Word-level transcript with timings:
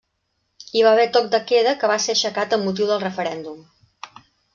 Hi 0.77 0.81
va 0.85 0.93
haver 0.95 1.03
toc 1.17 1.27
de 1.35 1.39
queda 1.51 1.73
que 1.83 1.89
va 1.91 1.97
ser 2.05 2.13
aixecat 2.15 2.57
amb 2.57 2.65
motiu 2.69 2.89
del 2.93 3.03
referèndum. 3.05 3.61